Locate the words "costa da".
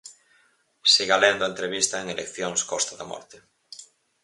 2.71-3.09